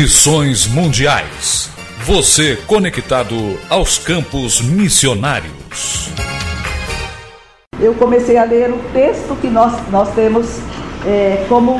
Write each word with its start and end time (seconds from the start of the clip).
Missões 0.00 0.66
Mundiais. 0.66 1.68
Você 2.06 2.56
conectado 2.66 3.36
aos 3.68 3.98
campos 3.98 4.62
missionários. 4.62 6.08
Eu 7.78 7.92
comecei 7.92 8.38
a 8.38 8.44
ler 8.44 8.70
o 8.70 8.78
texto 8.94 9.36
que 9.42 9.48
nós, 9.48 9.74
nós 9.90 10.08
temos 10.14 10.56
é, 11.06 11.44
como, 11.50 11.78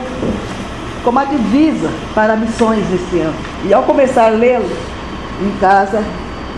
como 1.03 1.19
a 1.19 1.25
divisa 1.25 1.89
para 2.15 2.37
missões 2.37 2.85
esse 2.93 3.21
ano. 3.21 3.35
E 3.65 3.73
ao 3.73 3.85
começar 3.85 4.27
a 4.27 4.29
lê-lo 4.29 4.69
em 5.41 5.59
casa, 5.59 6.05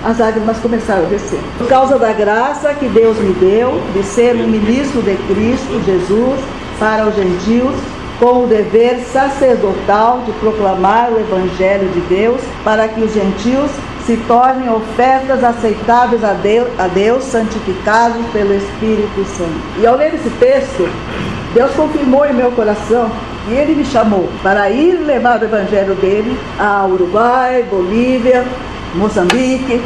as 0.04 0.18
lágrimas 0.18 0.58
começaram 0.58 1.06
a 1.06 1.08
descer. 1.08 1.38
Por 1.58 1.68
causa 1.68 1.96
da 1.96 2.12
graça 2.12 2.74
que 2.74 2.88
Deus 2.88 3.16
me 3.18 3.34
deu 3.34 3.80
de 3.94 4.02
ser 4.02 4.34
um 4.34 4.48
ministro 4.48 5.00
de 5.00 5.14
Cristo 5.32 5.80
Jesus 5.86 6.40
para 6.80 7.06
os 7.06 7.14
gentios, 7.14 7.76
com 8.22 8.44
o 8.44 8.46
dever 8.46 9.00
sacerdotal 9.12 10.20
de 10.24 10.30
proclamar 10.34 11.10
o 11.10 11.18
Evangelho 11.18 11.88
de 11.88 12.00
Deus 12.02 12.40
para 12.62 12.86
que 12.86 13.00
os 13.00 13.12
gentios 13.12 13.68
se 14.06 14.16
tornem 14.28 14.70
ofertas 14.70 15.42
aceitáveis 15.42 16.22
a 16.22 16.32
Deus, 16.34 16.68
a 16.78 16.86
Deus 16.86 17.24
santificados 17.24 18.24
pelo 18.32 18.54
Espírito 18.54 19.24
Santo. 19.36 19.60
E 19.80 19.84
ao 19.84 19.96
ler 19.96 20.14
esse 20.14 20.30
texto, 20.38 20.88
Deus 21.52 21.72
confirmou 21.72 22.24
em 22.24 22.32
meu 22.32 22.52
coração 22.52 23.10
e 23.48 23.54
ele 23.54 23.74
me 23.74 23.84
chamou 23.84 24.28
para 24.40 24.70
ir 24.70 25.00
levar 25.04 25.40
o 25.40 25.44
evangelho 25.44 25.96
dele 25.96 26.38
a 26.60 26.86
Uruguai, 26.86 27.64
Bolívia, 27.68 28.44
Moçambique, 28.94 29.82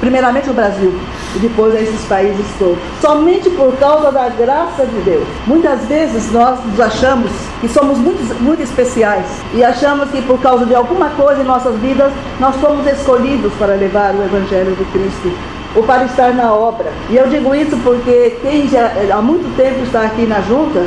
primeiramente 0.00 0.50
o 0.50 0.54
Brasil 0.54 0.92
e 1.34 1.38
depois 1.38 1.74
a 1.74 1.80
esses 1.80 2.04
países 2.06 2.44
todos. 2.58 2.78
Somente 3.00 3.48
por 3.48 3.74
causa 3.78 4.12
da 4.12 4.28
graça 4.28 4.84
de 4.84 5.00
Deus. 5.00 5.26
Muitas 5.46 5.80
vezes 5.86 6.30
nós 6.30 6.62
nos 6.62 6.78
achamos 6.78 7.30
que 7.60 7.68
somos 7.68 7.98
muito, 7.98 8.22
muito 8.42 8.62
especiais 8.62 9.26
e 9.54 9.62
achamos 9.62 10.10
que 10.10 10.22
por 10.22 10.40
causa 10.40 10.64
de 10.64 10.74
alguma 10.74 11.10
coisa 11.10 11.42
em 11.42 11.44
nossas 11.44 11.76
vidas 11.76 12.12
nós 12.38 12.54
somos 12.60 12.86
escolhidos 12.86 13.52
para 13.58 13.74
levar 13.74 14.14
o 14.14 14.22
Evangelho 14.22 14.74
de 14.74 14.84
Cristo 14.86 15.32
ou 15.74 15.82
para 15.82 16.04
estar 16.04 16.34
na 16.34 16.52
obra. 16.52 16.92
E 17.10 17.16
eu 17.16 17.28
digo 17.28 17.54
isso 17.54 17.76
porque 17.84 18.36
quem 18.42 18.68
já 18.68 18.90
há 19.12 19.20
muito 19.20 19.54
tempo 19.56 19.84
está 19.84 20.02
aqui 20.02 20.26
na 20.26 20.40
junta 20.40 20.84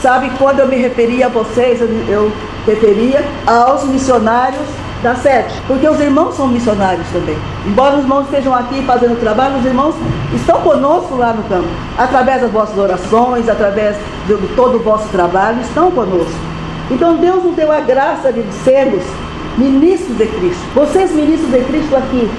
sabe 0.00 0.30
quando 0.38 0.60
eu 0.60 0.68
me 0.68 0.76
referia 0.76 1.26
a 1.26 1.28
vocês, 1.28 1.80
eu 1.80 2.30
referia 2.66 3.24
aos 3.46 3.84
missionários 3.84 4.66
da 5.04 5.14
sede, 5.14 5.54
porque 5.66 5.86
os 5.86 6.00
irmãos 6.00 6.34
são 6.34 6.48
missionários 6.48 7.06
também. 7.12 7.36
Embora 7.66 7.96
os 7.96 8.02
irmãos 8.02 8.24
estejam 8.24 8.54
aqui 8.54 8.82
fazendo 8.86 9.20
trabalho, 9.20 9.58
os 9.58 9.66
irmãos 9.66 9.94
estão 10.34 10.62
conosco 10.62 11.14
lá 11.14 11.34
no 11.34 11.42
campo, 11.44 11.68
através 11.98 12.40
das 12.40 12.50
vossas 12.50 12.78
orações, 12.78 13.46
através 13.46 13.96
de 14.26 14.34
todo 14.56 14.78
o 14.78 14.82
vosso 14.82 15.06
trabalho, 15.10 15.60
estão 15.60 15.90
conosco. 15.90 16.32
Então 16.90 17.16
Deus 17.16 17.44
nos 17.44 17.54
deu 17.54 17.70
a 17.70 17.80
graça 17.80 18.32
de 18.32 18.42
sermos 18.64 19.02
ministros 19.58 20.16
de 20.16 20.26
Cristo. 20.26 20.64
Vocês, 20.74 21.12
ministros 21.12 21.50
de 21.50 21.60
Cristo, 21.64 21.94
aqui, 21.94 22.30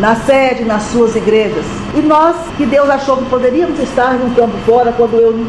na 0.00 0.16
sede, 0.16 0.64
nas 0.64 0.82
suas 0.84 1.14
igrejas. 1.14 1.64
E 1.94 2.00
nós, 2.00 2.34
que 2.56 2.66
Deus 2.66 2.90
achou 2.90 3.18
que 3.18 3.24
poderíamos 3.26 3.78
estar 3.78 4.14
num 4.14 4.34
campo 4.34 4.56
fora, 4.66 4.92
quando 4.96 5.14
eu, 5.14 5.46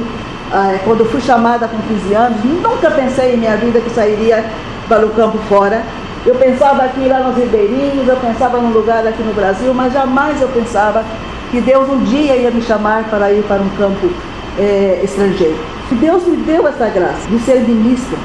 ah, 0.54 0.78
quando 0.84 1.06
fui 1.06 1.22
chamada 1.22 1.68
com 1.68 1.78
15 1.78 2.14
anos, 2.14 2.44
nunca 2.44 2.92
pensei 2.92 3.34
em 3.34 3.38
minha 3.38 3.58
vida 3.58 3.82
que 3.82 3.90
sairia 3.90 4.46
para 4.88 5.04
o 5.08 5.10
campo 5.10 5.40
fora. 5.50 5.82
Eu 6.26 6.34
pensava 6.36 6.84
aqui 6.84 7.08
lá 7.08 7.20
nos 7.20 7.38
ribeirinhos, 7.38 8.08
eu 8.08 8.16
pensava 8.18 8.58
num 8.58 8.72
lugar 8.72 9.06
aqui 9.06 9.22
no 9.22 9.34
Brasil, 9.34 9.72
mas 9.76 9.94
jamais 9.94 10.42
eu 10.42 10.48
pensava 10.48 11.04
que 11.52 11.62
Deus 11.62 11.88
um 11.88 12.00
dia 12.04 12.36
ia 12.36 12.50
me 12.50 12.64
chamar 12.64 13.04
para 13.04 13.32
ir 13.32 13.44
para 13.44 13.62
um 13.62 13.70
campo 13.78 14.10
é, 14.58 15.02
estrangeiro. 15.04 15.56
Que 15.88 15.94
Deus 15.94 16.26
me 16.26 16.38
deu 16.38 16.68
essa 16.68 16.88
graça 16.88 17.28
de 17.30 17.38
ser 17.42 17.60
ministra, 17.60 18.18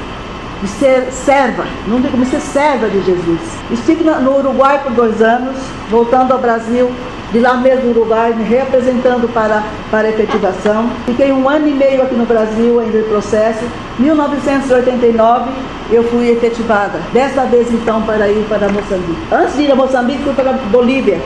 de 0.63 0.67
ser 0.67 1.11
serva, 1.11 1.63
não 1.87 2.01
digo, 2.01 2.17
mas 2.17 2.29
ser 2.29 2.41
serva 2.41 2.89
de 2.89 3.03
Jesus. 3.03 3.39
Estive 3.69 4.03
no 4.03 4.35
Uruguai 4.35 4.81
por 4.83 4.93
dois 4.93 5.21
anos, 5.21 5.55
voltando 5.91 6.31
ao 6.31 6.39
Brasil, 6.39 6.89
de 7.31 7.39
lá 7.39 7.55
mesmo 7.55 7.85
no 7.85 7.91
Uruguai, 7.91 8.33
me 8.33 8.43
reapresentando 8.43 9.27
para, 9.29 9.63
para 9.89 10.09
efetivação. 10.09 10.89
Fiquei 11.05 11.31
um 11.31 11.47
ano 11.47 11.67
e 11.67 11.71
meio 11.71 12.01
aqui 12.01 12.15
no 12.15 12.25
Brasil, 12.25 12.79
ainda 12.79 12.97
em 12.97 13.03
processo. 13.03 13.63
1989 13.97 15.51
eu 15.91 16.03
fui 16.05 16.29
efetivada. 16.29 16.99
Desta 17.13 17.45
vez 17.45 17.71
então 17.71 18.01
para 18.01 18.27
ir 18.29 18.45
para 18.49 18.67
Moçambique. 18.69 19.17
Antes 19.31 19.55
de 19.55 19.63
ir 19.63 19.71
a 19.71 19.75
Moçambique, 19.75 20.23
fui 20.23 20.33
para 20.33 20.53
Bolívia, 20.53 21.19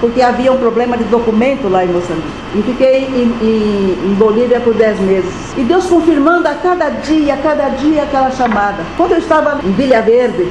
porque 0.00 0.22
havia 0.22 0.52
um 0.52 0.58
problema 0.58 0.96
de 0.96 1.04
documento 1.04 1.68
lá 1.68 1.84
em 1.84 1.88
Moçambique. 1.88 2.28
E 2.54 2.62
fiquei 2.62 3.04
em, 3.04 3.46
em, 3.46 4.10
em, 4.10 4.14
Bolívia 4.14 4.60
por 4.60 4.74
10 4.74 5.00
meses. 5.00 5.32
E 5.56 5.62
Deus 5.62 5.86
confirmando 5.86 6.48
a 6.48 6.54
cada 6.54 6.88
dia, 6.88 7.34
a 7.34 7.36
cada 7.36 7.68
dia 7.70 8.04
aquela 8.04 8.30
chamada. 8.30 8.82
Quando 8.96 9.12
eu 9.12 9.18
estava 9.18 9.60
em 9.64 9.72
Vilha 9.72 10.00
Verde, 10.00 10.50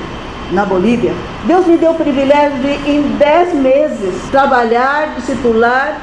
na 0.51 0.66
Bolívia, 0.66 1.13
Deus 1.45 1.66
me 1.66 1.78
deu 1.78 1.91
o 1.91 1.95
privilégio 1.95 2.57
de, 2.59 2.89
em 2.89 3.01
10 3.17 3.56
meses, 3.56 4.16
trabalhar, 4.31 5.16
discipular 5.16 5.97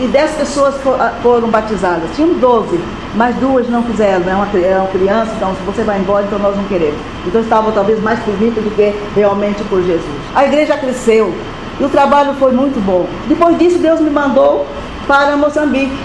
e 0.00 0.06
10 0.06 0.32
pessoas 0.32 0.74
ah, 0.98 1.12
foram 1.22 1.48
batizadas. 1.48 2.10
Tinham 2.16 2.34
12, 2.34 2.80
mas 3.14 3.36
duas 3.36 3.68
não 3.68 3.82
fizeram, 3.84 4.28
é 4.28 4.34
uma, 4.34 4.86
criança, 4.86 5.32
então 5.36 5.54
se 5.54 5.62
você 5.62 5.82
vai 5.82 5.98
embora, 5.98 6.24
então 6.24 6.38
nós 6.38 6.56
não 6.56 6.64
queremos. 6.64 6.98
Então 7.26 7.40
estavam 7.40 7.70
talvez 7.72 8.02
mais 8.02 8.18
por 8.20 8.34
do 8.34 8.74
que 8.74 8.94
realmente 9.14 9.62
por 9.64 9.82
Jesus. 9.82 10.04
A 10.34 10.44
igreja 10.44 10.76
cresceu 10.76 11.32
e 11.78 11.84
o 11.84 11.88
trabalho 11.88 12.34
foi 12.34 12.52
muito 12.52 12.84
bom. 12.84 13.06
Depois 13.28 13.58
disso, 13.58 13.78
Deus 13.78 14.00
me 14.00 14.10
mandou 14.10 14.66
para 15.06 15.36
Moçambique, 15.36 15.96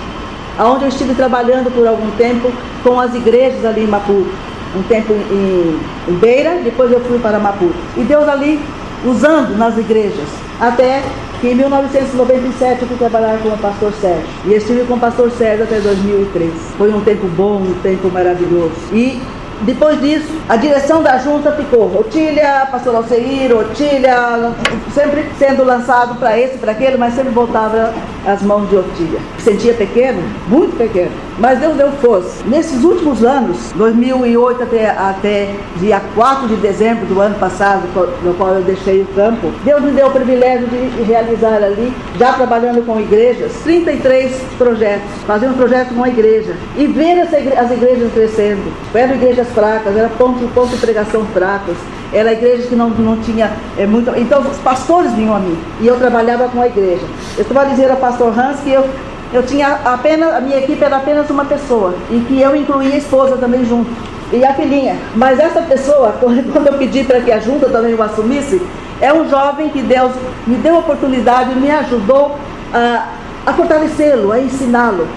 onde 0.59 0.83
eu 0.83 0.89
estive 0.89 1.13
trabalhando 1.15 1.71
por 1.73 1.87
algum 1.87 2.11
tempo 2.11 2.51
com 2.83 2.99
as 2.99 3.13
igrejas 3.15 3.65
ali 3.65 3.83
em 3.83 3.87
Maputo 3.87 4.46
um 4.75 4.83
tempo 4.83 5.13
em, 5.13 5.79
Beira, 6.19 6.59
depois 6.63 6.91
eu 6.91 6.99
fui 7.01 7.19
para 7.19 7.39
Maputo. 7.39 7.75
E 7.95 8.01
Deus 8.01 8.27
ali 8.27 8.59
usando 9.05 9.57
nas 9.57 9.77
igrejas, 9.77 10.27
até 10.59 11.03
que 11.39 11.49
em 11.49 11.55
1997 11.55 12.81
eu 12.81 12.87
fui 12.87 12.97
trabalhar 12.97 13.37
com 13.39 13.49
o 13.49 13.57
pastor 13.57 13.93
Sérgio. 14.01 14.27
E 14.45 14.53
estive 14.53 14.85
com 14.85 14.95
o 14.95 14.99
pastor 14.99 15.29
Sérgio 15.31 15.65
até 15.65 15.79
2003. 15.79 16.51
Foi 16.77 16.91
um 16.91 17.01
tempo 17.01 17.27
bom, 17.27 17.57
um 17.57 17.75
tempo 17.83 18.09
maravilhoso. 18.09 18.73
E 18.91 19.21
depois 19.61 19.99
disso, 19.99 20.31
a 20.47 20.55
direção 20.55 21.01
da 21.01 21.17
junta 21.17 21.51
ficou 21.51 21.99
Otília, 21.99 22.67
pastor 22.71 22.95
Alceir, 22.95 23.55
Otília, 23.55 24.51
sempre 24.93 25.25
sendo 25.39 25.63
lançado 25.63 26.15
para 26.19 26.39
esse, 26.39 26.57
para 26.59 26.73
aquele, 26.73 26.97
mas 26.97 27.15
sempre 27.15 27.31
voltava 27.31 27.91
às 28.27 28.43
mãos 28.43 28.69
de 28.69 28.75
Otília. 28.75 29.19
Sentia 29.39 29.73
pequeno, 29.73 30.21
muito 30.47 30.77
pequeno, 30.77 31.11
mas 31.39 31.59
Deus 31.59 31.75
deu 31.75 31.91
força. 31.93 32.43
Nesses 32.45 32.83
últimos 32.83 33.23
anos, 33.23 33.71
2008 33.75 34.63
até, 34.63 34.89
até 34.89 35.55
dia 35.77 36.01
4 36.13 36.47
de 36.49 36.55
dezembro 36.57 37.05
do 37.05 37.21
ano 37.21 37.35
passado, 37.39 37.83
no 38.23 38.33
qual 38.33 38.55
eu 38.55 38.63
deixei 38.63 39.01
o 39.01 39.05
campo, 39.15 39.51
Deus 39.63 39.81
me 39.81 39.91
deu 39.91 40.07
o 40.07 40.11
privilégio 40.11 40.67
de 40.67 41.03
realizar 41.03 41.63
ali, 41.63 41.93
já 42.19 42.33
trabalhando 42.33 42.85
com 42.85 42.99
igrejas, 42.99 43.53
33 43.63 44.41
projetos, 44.57 45.09
fazendo 45.25 45.55
projeto 45.55 45.95
com 45.95 46.03
a 46.03 46.09
igreja 46.09 46.53
e 46.75 46.85
ver 46.85 47.21
as 47.21 47.71
igrejas 47.71 48.11
crescendo. 48.13 48.73
Eram 48.93 49.15
igrejas 49.15 49.47
fracas, 49.49 49.95
era 49.95 50.09
ponto, 50.09 50.45
ponto 50.53 50.69
de 50.69 50.77
pregação 50.77 51.25
fracas, 51.27 51.77
era 52.13 52.31
igreja 52.31 52.67
que 52.67 52.75
não, 52.75 52.89
não 52.89 53.17
tinha 53.17 53.51
é, 53.77 53.85
muito. 53.85 54.11
Então 54.17 54.41
os 54.41 54.57
pastores 54.57 55.13
vinham 55.13 55.35
a 55.35 55.39
mim 55.39 55.57
e 55.81 55.87
eu 55.87 55.97
trabalhava 55.97 56.47
com 56.49 56.61
a 56.61 56.67
igreja. 56.67 57.05
Eu 57.37 57.41
estava 57.41 57.65
dizendo 57.65 57.91
ao 57.91 57.97
pastor 57.97 58.37
Hans 58.37 58.59
que 58.61 58.71
eu, 58.71 58.87
eu 59.33 59.43
tinha 59.43 59.79
apenas, 59.85 60.33
a 60.33 60.39
minha 60.39 60.57
equipe 60.57 60.83
era 60.83 60.97
apenas 60.97 61.29
uma 61.29 61.45
pessoa 61.45 61.93
e 62.09 62.19
que 62.21 62.41
eu 62.41 62.55
incluía 62.55 62.93
a 62.93 62.97
esposa 62.97 63.37
também 63.37 63.65
junto. 63.65 63.89
E 64.31 64.43
a 64.43 64.53
filhinha. 64.53 64.97
Mas 65.15 65.39
essa 65.39 65.61
pessoa, 65.61 66.15
quando 66.19 66.67
eu 66.67 66.73
pedi 66.73 67.03
para 67.03 67.21
que 67.21 67.31
a 67.31 67.39
junta 67.39 67.69
também 67.69 67.93
o 67.93 68.01
assumisse, 68.01 68.61
é 68.99 69.13
um 69.13 69.29
jovem 69.29 69.69
que 69.69 69.81
Deus 69.81 70.11
me 70.45 70.55
deu 70.55 70.75
a 70.75 70.79
oportunidade, 70.79 71.55
me 71.55 71.69
ajudou 71.69 72.35
a, 72.73 73.05
a 73.45 73.53
fortalecê-lo, 73.53 74.31
a 74.31 74.39
ensiná-lo 74.39 75.07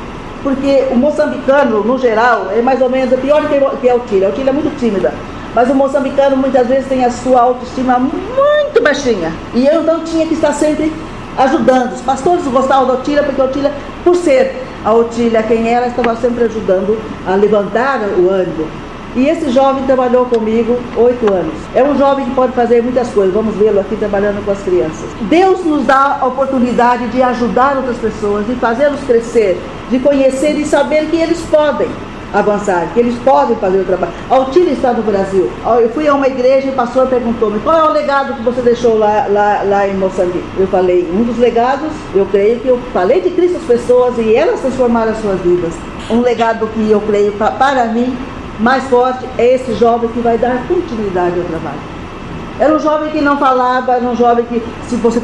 porque 0.43 0.85
o 0.91 0.97
moçambicano, 0.97 1.85
no 1.85 1.99
geral, 1.99 2.49
é 2.51 2.63
mais 2.63 2.81
ou 2.81 2.89
menos 2.89 3.19
pior 3.21 3.43
que 3.81 3.89
a 3.89 3.95
Otília. 3.95 4.29
A 4.29 4.31
Otília 4.31 4.51
é 4.51 4.53
muito 4.53 4.75
tímida. 4.79 5.13
Mas 5.55 5.69
o 5.69 5.75
moçambicano 5.75 6.37
muitas 6.37 6.67
vezes 6.67 6.87
tem 6.87 7.05
a 7.05 7.11
sua 7.11 7.41
autoestima 7.41 7.99
muito 7.99 8.83
baixinha. 8.83 9.33
E 9.55 9.67
eu 9.67 9.83
então 9.83 10.05
tinha 10.05 10.27
que 10.27 10.35
estar 10.35 10.53
sempre 10.53 10.93
ajudando. 11.37 11.93
Os 11.93 12.01
pastores 12.01 12.45
gostavam 12.45 12.87
da 12.87 12.95
Otília 12.95 13.23
porque 13.23 13.41
a 13.41 13.45
Otília, 13.45 13.73
por 14.05 14.15
ser 14.17 14.65
a 14.85 14.93
Otília 14.93 15.43
quem 15.43 15.69
era, 15.69 15.89
estava 15.89 16.15
sempre 16.17 16.45
ajudando 16.45 16.99
a 17.27 17.35
levantar 17.35 18.01
o 18.19 18.29
ânimo. 18.31 18.67
E 19.17 19.27
esse 19.27 19.51
jovem 19.51 19.83
trabalhou 19.87 20.25
comigo 20.27 20.79
oito 20.97 21.33
anos. 21.33 21.55
É 21.75 21.83
um 21.83 21.99
jovem 21.99 22.27
que 22.27 22.31
pode 22.31 22.53
fazer 22.53 22.81
muitas 22.81 23.09
coisas. 23.09 23.35
Vamos 23.35 23.57
vê-lo 23.57 23.81
aqui 23.81 23.97
trabalhando 23.97 24.45
com 24.45 24.53
as 24.53 24.63
crianças. 24.63 25.11
Deus 25.23 25.65
nos 25.65 25.85
dá 25.85 26.19
a 26.21 26.27
oportunidade 26.27 27.09
de 27.09 27.21
ajudar 27.21 27.77
outras 27.77 27.97
pessoas, 27.97 28.47
de 28.47 28.55
fazê-los 28.55 29.01
crescer, 29.01 29.61
de 29.91 29.99
conhecer 29.99 30.57
e 30.57 30.65
saber 30.65 31.07
que 31.07 31.17
eles 31.17 31.41
podem 31.51 31.89
avançar, 32.33 32.89
que 32.95 33.01
eles 33.01 33.19
podem 33.25 33.57
fazer 33.57 33.81
o 33.81 33.85
trabalho. 33.85 34.13
A 34.31 34.35
Altina 34.35 34.71
está 34.71 34.93
no 34.93 35.03
Brasil. 35.03 35.51
Eu 35.81 35.91
fui 35.91 36.07
a 36.07 36.15
uma 36.15 36.27
igreja 36.27 36.69
e 36.69 36.71
o 36.71 36.75
pastor 36.75 37.07
perguntou-me 37.07 37.59
qual 37.61 37.77
é 37.77 37.85
o 37.85 37.93
legado 37.93 38.35
que 38.35 38.43
você 38.43 38.63
deixou 38.63 38.99
lá, 38.99 39.27
lá, 39.29 39.63
lá 39.65 39.89
em 39.89 39.95
Moçambique. 39.95 40.45
Eu 40.59 40.67
falei, 40.69 41.09
um 41.13 41.25
dos 41.25 41.39
legados, 41.39 41.91
eu 42.15 42.27
creio 42.27 42.61
que 42.61 42.69
eu 42.69 42.79
falei 42.93 43.21
de 43.21 43.31
Cristo 43.31 43.57
às 43.57 43.65
pessoas 43.65 44.19
e 44.19 44.35
elas 44.35 44.61
transformaram 44.61 45.13
as 45.13 45.19
suas 45.21 45.41
vidas. 45.41 45.75
Um 46.11 46.21
legado 46.21 46.67
que 46.69 46.91
eu 46.91 47.01
creio 47.01 47.33
para 47.33 47.87
mim 47.87 48.17
mais 48.59 48.85
forte 48.85 49.27
é 49.39 49.55
esse 49.55 49.75
jovem 49.75 50.11
que 50.11 50.21
vai 50.21 50.37
dar 50.37 50.67
continuidade 50.69 51.39
ao 51.39 51.47
trabalho. 51.47 51.79
Era 52.59 52.75
um 52.75 52.79
jovem 52.79 53.11
que 53.11 53.21
não 53.21 53.39
falava, 53.39 53.95
era 53.95 54.05
um 54.05 54.15
jovem 54.15 54.45
que, 54.45 54.63
se 54.87 54.97
você 54.97 55.21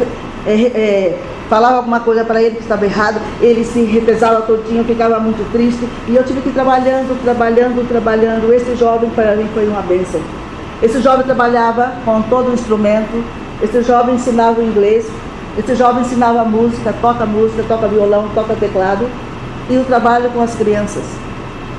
é, 0.47 0.53
é, 0.53 1.19
falava 1.49 1.77
alguma 1.77 2.01
coisa 2.01 2.25
para 2.25 2.43
ele 2.43 2.57
que 2.57 2.63
estava 2.63 2.85
errado, 2.85 3.21
ele 3.41 3.65
se 3.65 3.83
represava 3.83 4.43
todinho, 4.43 4.85
ficava 4.85 5.19
muito 5.19 5.51
triste. 5.53 5.89
E 6.09 6.17
eu 6.17 6.25
tive 6.25 6.41
que 6.41 6.49
ir 6.49 6.53
trabalhando, 6.53 7.21
trabalhando, 7.23 7.89
trabalhando. 7.89 8.53
Esse 8.53 8.77
jovem 8.77 9.11
para 9.11 9.37
mim 9.37 9.49
foi 9.55 9.67
uma 9.67 9.83
bênção. 9.83 10.21
Esse 10.83 11.01
jovem 11.01 11.25
trabalhava 11.25 11.93
com 12.05 12.21
todo 12.23 12.51
o 12.51 12.55
instrumento, 12.55 13.25
esse 13.63 13.83
jovem 13.83 14.17
ensinava 14.17 14.61
o 14.61 14.65
inglês, 14.65 15.07
esse 15.59 15.75
jovem 15.75 16.03
ensinava 16.03 16.45
música, 16.45 16.95
toca 17.01 17.25
música, 17.25 17.65
toca 17.67 17.89
violão, 17.89 18.29
toca 18.35 18.55
teclado 18.55 19.09
e 19.71 19.77
o 19.79 19.85
trabalho 19.85 20.29
com 20.31 20.43
as 20.43 20.55
crianças. 20.55 21.03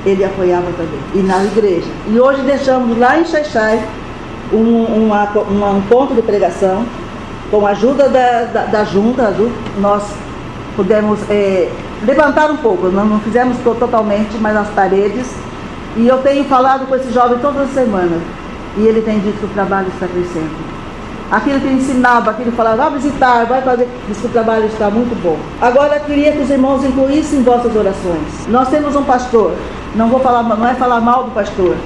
Ele 0.04 0.24
apoiava 0.24 0.66
também. 0.72 1.00
E 1.14 1.18
na 1.18 1.44
igreja. 1.44 1.86
E 2.08 2.18
hoje 2.18 2.42
deixamos 2.42 2.98
lá 2.98 3.18
em 3.20 3.24
Xaixai 3.24 3.80
um, 4.52 5.12
um 5.12 5.82
ponto 5.88 6.14
de 6.14 6.22
pregação, 6.22 6.84
com 7.50 7.66
a 7.66 7.70
ajuda 7.70 8.08
da, 8.08 8.44
da, 8.44 8.64
da 8.66 8.84
junta, 8.84 9.34
nós 9.78 10.02
pudemos 10.76 11.18
é, 11.30 11.70
levantar 12.06 12.50
um 12.50 12.56
pouco, 12.58 12.88
não, 12.88 13.04
não 13.04 13.20
fizemos 13.20 13.56
totalmente, 13.58 14.36
mas 14.40 14.56
as 14.56 14.68
paredes. 14.68 15.26
E 15.96 16.06
eu 16.06 16.18
tenho 16.18 16.44
falado 16.44 16.86
com 16.86 16.94
esse 16.94 17.10
jovem 17.12 17.38
todas 17.38 17.62
as 17.62 17.74
semanas. 17.74 18.20
E 18.76 18.82
ele 18.82 19.00
tem 19.02 19.18
dito 19.18 19.38
que 19.38 19.46
o 19.46 19.48
trabalho 19.48 19.88
está 19.88 20.06
crescendo 20.06 20.78
aquilo 21.30 21.60
que 21.60 21.68
ensinava, 21.68 22.30
aquilo 22.30 22.50
que 22.50 22.56
falava, 22.56 22.76
vai 22.76 22.92
visitar, 22.92 23.44
vai 23.44 23.60
fazer, 23.62 23.88
diz 24.06 24.18
que 24.18 24.26
o 24.26 24.30
trabalho 24.30 24.66
está 24.66 24.90
muito 24.90 25.14
bom. 25.22 25.36
Agora, 25.60 26.00
queria 26.00 26.32
que 26.32 26.38
os 26.38 26.50
irmãos 26.50 26.84
incluíssem 26.84 27.42
vossas 27.42 27.74
orações. 27.76 28.46
Nós 28.48 28.68
temos 28.68 28.96
um 28.96 29.04
pastor, 29.04 29.52
não 29.94 30.08
vou 30.08 30.20
falar, 30.20 30.42
não 30.42 30.66
é 30.66 30.74
falar 30.74 31.00
mal 31.00 31.24
do 31.24 31.30
pastor, 31.32 31.76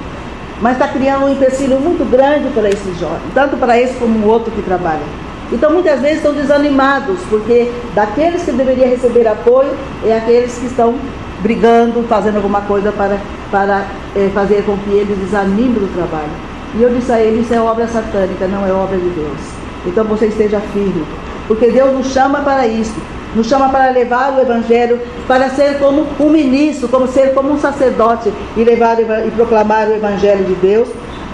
mas 0.61 0.73
está 0.73 0.87
criando 0.87 1.25
um 1.25 1.29
empecilho 1.29 1.79
muito 1.79 2.09
grande 2.09 2.49
para 2.53 2.69
esses 2.69 2.97
jovens, 2.99 3.33
tanto 3.33 3.57
para 3.57 3.77
esse 3.77 3.95
como 3.95 4.25
o 4.25 4.29
outro 4.29 4.51
que 4.51 4.61
trabalha. 4.61 5.22
Então, 5.53 5.71
muitas 5.71 6.01
vezes 6.01 6.17
estão 6.17 6.33
desanimados, 6.33 7.19
porque 7.29 7.71
daqueles 7.93 8.43
que 8.43 8.51
deveriam 8.51 8.89
receber 8.89 9.27
apoio, 9.27 9.69
é 10.03 10.17
aqueles 10.17 10.57
que 10.57 10.65
estão 10.65 10.95
brigando, 11.43 12.03
fazendo 12.09 12.37
alguma 12.37 12.61
coisa 12.61 12.91
para, 12.91 13.19
para 13.51 13.85
é, 14.15 14.29
fazer 14.33 14.63
com 14.65 14.75
que 14.77 14.89
eles 14.89 15.15
desanimem 15.19 15.73
do 15.73 15.93
trabalho. 15.95 16.31
E 16.75 16.81
eu 16.81 16.89
disse 16.89 17.11
a 17.11 17.19
ele: 17.19 17.41
Isso 17.41 17.53
é 17.53 17.61
obra 17.61 17.87
satânica, 17.87 18.47
não 18.47 18.65
é 18.65 18.71
obra 18.71 18.97
de 18.97 19.09
Deus. 19.09 19.37
Então 19.85 20.03
você 20.05 20.25
esteja 20.25 20.59
firme, 20.59 21.05
porque 21.47 21.67
Deus 21.67 21.93
nos 21.93 22.07
chama 22.07 22.39
para 22.39 22.65
isso. 22.65 22.95
Nos 23.35 23.47
chama 23.47 23.69
para 23.69 23.89
levar 23.89 24.35
o 24.37 24.41
Evangelho, 24.41 24.99
para 25.27 25.49
ser 25.49 25.79
como 25.79 26.05
um 26.19 26.29
ministro, 26.29 26.87
como 26.87 27.07
ser 27.07 27.33
como 27.33 27.51
um 27.51 27.59
sacerdote 27.59 28.31
e 28.55 28.63
levar 28.63 28.97
e 28.99 29.31
proclamar 29.31 29.87
o 29.87 29.93
Evangelho 29.93 30.45
de 30.45 30.53
Deus, 30.55 30.87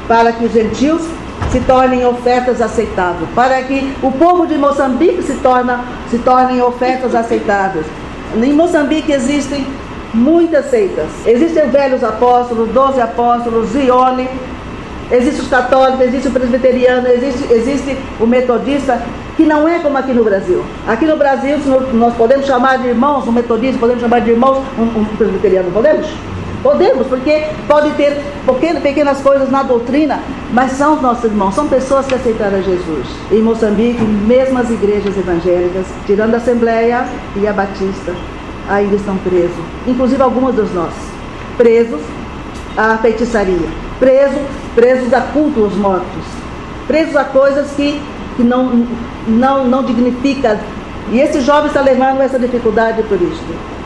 para 0.07 0.31
que 0.31 0.45
os 0.45 0.53
gentios 0.53 1.01
se 1.51 1.59
tornem 1.61 2.05
ofertas 2.05 2.61
aceitáveis, 2.61 3.29
para 3.33 3.61
que 3.63 3.93
o 4.03 4.11
povo 4.11 4.45
de 4.45 4.57
Moçambique 4.57 5.23
se, 5.23 5.33
torna, 5.35 5.83
se 6.09 6.19
tornem 6.19 6.61
ofertas 6.61 7.15
aceitáveis. 7.15 7.85
Em 8.35 8.53
Moçambique 8.53 9.11
existem 9.11 9.65
muitas 10.13 10.65
seitas. 10.65 11.07
Existem 11.25 11.65
os 11.65 11.71
velhos 11.71 12.03
apóstolos, 12.03 12.69
doze 12.69 13.01
apóstolos, 13.01 13.69
Zione, 13.69 14.27
Existe 15.11 15.41
os 15.41 15.47
católicos, 15.47 16.01
existe 16.01 16.27
o 16.27 16.31
presbiteriano, 16.31 17.07
existe, 17.07 17.51
existe 17.51 17.97
o 18.19 18.27
metodista, 18.27 19.01
que 19.35 19.43
não 19.43 19.67
é 19.67 19.79
como 19.79 19.97
aqui 19.97 20.13
no 20.13 20.23
Brasil. 20.23 20.63
Aqui 20.87 21.05
no 21.05 21.17
Brasil, 21.17 21.57
nós 21.93 22.13
podemos 22.13 22.45
chamar 22.45 22.77
de 22.77 22.89
irmãos 22.89 23.27
um 23.27 23.31
metodista, 23.31 23.79
podemos 23.79 24.03
chamar 24.03 24.21
de 24.21 24.29
irmãos 24.29 24.63
um, 24.77 24.99
um 24.99 25.05
presbiteriano, 25.17 25.71
podemos? 25.71 26.07
Podemos, 26.61 27.07
porque 27.07 27.45
pode 27.67 27.91
ter 27.91 28.21
pequenas, 28.81 29.21
coisas 29.21 29.49
na 29.49 29.63
doutrina, 29.63 30.19
mas 30.51 30.73
são 30.73 30.95
os 30.95 31.01
nossos 31.01 31.23
irmãos, 31.23 31.55
são 31.55 31.67
pessoas 31.67 32.05
que 32.05 32.15
aceitaram 32.15 32.61
Jesus. 32.61 33.07
Em 33.31 33.41
Moçambique, 33.41 34.01
mesmo 34.01 34.59
as 34.59 34.69
igrejas 34.69 35.17
evangélicas, 35.17 35.85
tirando 36.05 36.33
a 36.33 36.37
Assembleia 36.37 37.05
e 37.35 37.47
a 37.47 37.53
Batista, 37.53 38.13
ainda 38.69 38.95
estão 38.95 39.15
presos. 39.17 39.63
Inclusive 39.87 40.21
algumas 40.21 40.55
dos 40.55 40.73
nossos, 40.73 40.99
presos 41.57 42.01
à 42.75 42.97
feitiçaria 42.97 43.89
presos, 43.99 44.41
presos 44.73 45.13
a 45.13 45.21
culto 45.21 45.65
aos 45.65 45.75
mortos, 45.75 46.23
presos 46.87 47.15
a 47.15 47.25
coisas 47.25 47.69
que, 47.71 48.01
que 48.37 48.43
não, 48.43 48.87
não, 49.27 49.65
não 49.65 49.83
dignificam. 49.83 50.57
E 51.11 51.19
esse 51.19 51.41
jovem 51.41 51.67
está 51.67 51.81
levando 51.81 52.21
essa 52.21 52.39
dificuldade 52.39 53.03
por 53.03 53.21
isso, 53.21 53.43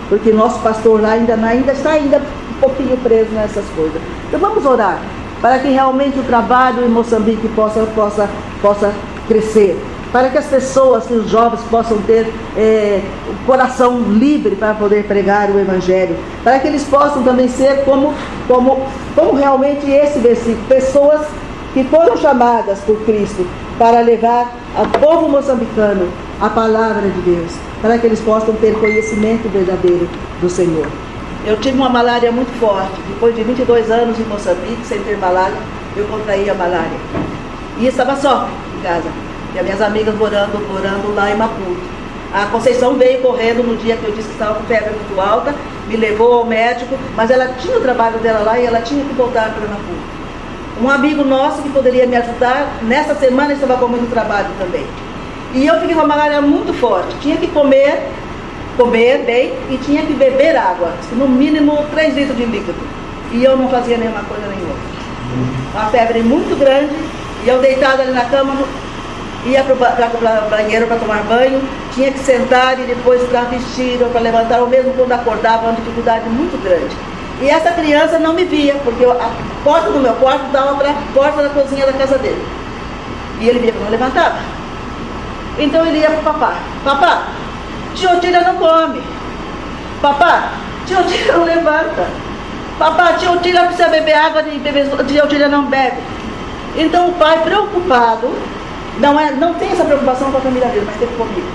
porque 0.07 0.31
nosso 0.31 0.59
pastor 0.59 1.01
lá 1.01 1.11
ainda, 1.11 1.33
ainda 1.33 1.71
está 1.71 1.91
ainda 1.91 2.21
pouquinho 2.63 2.97
preso 2.97 3.31
nessas 3.31 3.65
coisas. 3.75 4.01
Então 4.27 4.39
vamos 4.39 4.65
orar 4.65 4.99
para 5.41 5.59
que 5.59 5.67
realmente 5.67 6.17
o 6.19 6.23
trabalho 6.23 6.85
em 6.85 6.89
Moçambique 6.89 7.47
possa, 7.49 7.81
possa, 7.93 8.29
possa 8.61 8.93
crescer 9.27 9.77
para 10.13 10.29
que 10.29 10.37
as 10.37 10.45
pessoas, 10.45 11.07
que 11.07 11.13
os 11.15 11.27
jovens 11.27 11.59
possam 11.71 11.97
ter 12.03 12.31
é, 12.55 13.01
o 13.27 13.45
coração 13.47 13.99
livre 13.99 14.55
para 14.55 14.75
poder 14.75 15.05
pregar 15.05 15.49
o 15.49 15.59
Evangelho, 15.59 16.15
para 16.43 16.59
que 16.59 16.67
eles 16.67 16.83
possam 16.83 17.23
também 17.23 17.47
ser 17.47 17.83
como, 17.83 18.13
como, 18.47 18.85
como 19.15 19.33
realmente 19.33 19.89
esse 19.89 20.19
versículo, 20.19 20.63
pessoas 20.67 21.21
que 21.73 21.83
foram 21.85 22.15
chamadas 22.15 22.79
por 22.81 23.03
Cristo 23.05 23.43
para 23.79 24.01
levar 24.01 24.53
ao 24.77 24.85
povo 24.85 25.27
moçambicano 25.27 26.07
a 26.39 26.47
palavra 26.47 27.09
de 27.09 27.21
Deus, 27.21 27.51
para 27.81 27.97
que 27.97 28.05
eles 28.05 28.19
possam 28.19 28.53
ter 28.55 28.75
conhecimento 28.75 29.49
verdadeiro 29.49 30.07
do 30.39 30.47
Senhor. 30.47 30.85
Eu 31.45 31.57
tive 31.57 31.77
uma 31.77 31.89
malária 31.89 32.31
muito 32.31 32.57
forte. 32.59 33.01
Depois 33.07 33.35
de 33.35 33.43
22 33.43 33.91
anos 33.91 34.19
em 34.19 34.23
Moçambique, 34.23 34.85
sem 34.85 34.99
ter 35.03 35.17
malária, 35.17 35.57
eu 35.95 36.05
contraí 36.07 36.49
a 36.49 36.53
malária. 36.53 36.97
E 37.77 37.87
estava 37.87 38.15
só 38.15 38.47
em 38.77 38.81
casa 38.81 39.09
e 39.53 39.59
as 39.59 39.63
minhas 39.63 39.81
amigas 39.81 40.15
morando, 40.15 40.59
morando 40.67 41.13
lá 41.15 41.29
em 41.29 41.35
Maputo. 41.35 41.93
A 42.33 42.47
Conceição 42.47 42.95
veio 42.95 43.21
correndo 43.21 43.61
no 43.63 43.77
dia 43.77 43.95
que 43.95 44.05
eu 44.05 44.11
disse 44.11 44.27
que 44.27 44.33
estava 44.33 44.55
com 44.55 44.63
febre 44.63 44.89
muito 44.89 45.21
alta, 45.21 45.53
me 45.87 45.95
levou 45.95 46.33
ao 46.33 46.45
médico, 46.45 46.97
mas 47.15 47.29
ela 47.29 47.47
tinha 47.59 47.77
o 47.77 47.81
trabalho 47.81 48.17
dela 48.19 48.39
lá 48.39 48.59
e 48.59 48.65
ela 48.65 48.81
tinha 48.81 49.03
que 49.05 49.13
voltar 49.13 49.53
para 49.53 49.67
Maputo. 49.67 50.13
Um 50.81 50.89
amigo 50.89 51.23
nosso 51.23 51.61
que 51.61 51.69
poderia 51.69 52.07
me 52.07 52.15
ajudar, 52.15 52.79
nessa 52.81 53.13
semana 53.13 53.53
estava 53.53 53.77
com 53.77 53.87
muito 53.87 54.09
trabalho 54.09 54.47
também. 54.57 54.85
E 55.53 55.67
eu 55.67 55.75
fiquei 55.75 55.93
com 55.93 56.01
uma 56.01 56.07
malária 56.07 56.41
muito 56.41 56.73
forte. 56.73 57.15
Tinha 57.21 57.37
que 57.37 57.45
comer, 57.47 58.09
comer 58.77 59.23
bem 59.25 59.53
e 59.69 59.77
tinha 59.77 60.03
que 60.03 60.13
beber 60.13 60.55
água. 60.55 60.93
No 61.13 61.27
mínimo 61.27 61.85
3 61.91 62.15
litros 62.15 62.37
de 62.37 62.45
líquido. 62.45 62.79
E 63.31 63.43
eu 63.43 63.57
não 63.57 63.67
fazia 63.69 63.97
nenhuma 63.97 64.23
coisa 64.23 64.47
nenhuma. 64.47 64.75
Uma 65.73 65.85
febre 65.89 66.21
muito 66.21 66.57
grande. 66.57 66.93
E 67.45 67.49
eu 67.49 67.59
deitada 67.59 68.03
ali 68.03 68.11
na 68.11 68.23
cama, 68.25 68.55
ia 69.45 69.63
para 69.63 69.73
o 69.73 70.49
banheiro 70.49 70.87
para 70.87 70.95
tomar 70.95 71.23
banho, 71.23 71.61
tinha 71.93 72.09
que 72.11 72.19
sentar 72.19 72.79
e 72.79 72.83
depois 72.83 73.21
para 73.23 73.41
vestir 73.41 74.01
ou 74.01 74.09
para 74.09 74.21
levantar, 74.21 74.61
ou 74.61 74.67
mesmo 74.67 74.93
quando 74.93 75.11
acordava, 75.11 75.67
uma 75.67 75.73
dificuldade 75.73 76.29
muito 76.29 76.57
grande. 76.63 76.95
E 77.41 77.49
essa 77.49 77.71
criança 77.71 78.17
não 78.19 78.33
me 78.33 78.45
via, 78.45 78.75
porque 78.75 79.03
a 79.03 79.29
porta 79.63 79.91
do 79.91 79.99
meu 79.99 80.13
quarto 80.13 80.45
dava 80.51 80.75
para 80.75 80.91
a 80.91 80.93
porta 81.13 81.43
da 81.43 81.49
cozinha 81.49 81.85
da 81.85 81.93
casa 81.93 82.17
dele. 82.17 82.41
E 83.41 83.49
ele 83.49 83.59
via 83.59 83.73
que 83.73 83.79
não 83.79 83.89
levantava. 83.89 84.37
Então 85.59 85.85
ele 85.85 85.99
ia 85.99 86.09
para 86.09 86.19
o 86.19 86.23
papá. 86.23 86.53
Papá, 86.85 87.23
tio 87.93 88.11
Otília 88.11 88.41
não 88.41 88.55
come. 88.55 89.01
Papá, 90.01 90.51
tio 90.85 90.99
Otília 90.99 91.33
não 91.33 91.43
levanta. 91.45 92.07
Papá, 92.77 93.13
tio 93.13 93.33
Otília 93.33 93.63
precisa 93.63 93.89
beber 93.89 94.13
água, 94.13 94.43
tio 94.43 95.23
Otília 95.23 95.47
não 95.47 95.65
bebe. 95.65 95.97
Então 96.75 97.09
o 97.09 97.13
pai, 97.13 97.39
preocupado, 97.43 98.31
não, 98.99 99.19
é, 99.19 99.31
não 99.31 99.53
tem 99.53 99.71
essa 99.71 99.85
preocupação 99.85 100.31
com 100.31 100.37
a 100.37 100.41
família 100.41 100.67
dele, 100.69 100.85
mas 100.85 100.97
teve 100.97 101.15
comigo. 101.15 101.47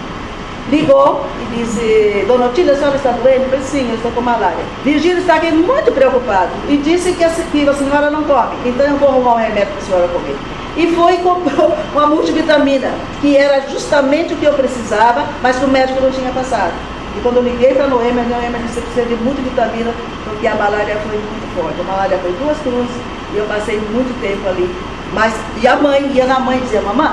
Ligou 0.71 1.27
e 1.41 1.57
disse, 1.57 2.25
Dona 2.29 2.47
Otília, 2.47 2.75
a 2.75 2.77
senhora 2.77 2.97
está 2.97 3.11
doente? 3.13 3.41
Eu 3.41 3.49
falei, 3.49 3.65
sim, 3.65 3.89
eu 3.89 3.97
estou 3.97 4.13
com 4.13 4.21
malária. 4.21 4.65
Virgílio 4.85 5.19
está 5.19 5.37
aqui 5.37 5.51
muito 5.51 5.91
preocupado 5.93 6.51
e 6.69 6.77
disse 6.77 7.13
que 7.13 7.25
a, 7.25 7.31
que 7.31 7.69
a 7.69 7.75
senhora 7.75 8.11
não 8.11 8.23
come, 8.25 8.55
então 8.67 8.87
eu 8.87 8.97
vou 8.97 9.09
arrumar 9.09 9.35
um 9.35 9.39
remédio 9.39 9.69
para 9.69 9.79
a 9.79 9.87
senhora 9.87 10.09
comer. 10.09 10.37
E 10.79 10.95
foi 10.95 11.15
e 11.15 11.19
comprou 11.19 11.77
uma 11.93 12.07
multivitamina, 12.07 12.91
que 13.21 13.37
era 13.37 13.69
justamente 13.69 14.33
o 14.33 14.37
que 14.39 14.47
eu 14.47 14.55
precisava, 14.55 15.27
mas 15.43 15.59
que 15.59 15.65
o 15.67 15.69
médico 15.69 16.01
não 16.01 16.11
tinha 16.11 16.31
passado. 16.31 16.73
E 17.17 17.21
quando 17.21 17.37
eu 17.37 17.43
liguei 17.43 17.75
para 17.75 17.85
a 17.85 17.89
Noêmia, 17.89 18.23
a 18.23 18.27
Noêmia 18.27 18.61
disse 18.61 18.81
que 18.81 18.87
precisa 18.93 19.07
de 19.07 19.23
multivitamina, 19.23 19.93
porque 20.25 20.47
a 20.47 20.55
malária 20.55 20.97
foi 21.07 21.19
muito 21.19 21.55
forte. 21.55 21.81
A 21.81 21.85
malária 21.85 22.17
foi 22.19 22.33
duas 22.33 22.57
cruzes 22.59 22.97
e 23.35 23.37
eu 23.37 23.45
passei 23.47 23.79
muito 23.93 24.19
tempo 24.23 24.49
ali 24.49 24.73
mas, 25.13 25.35
e 25.61 25.67
a 25.67 25.77
mãe, 25.77 26.11
ia 26.13 26.27
na 26.27 26.39
mãe 26.39 26.59
e 26.59 26.61
dizia, 26.61 26.83
mamãe, 26.83 27.11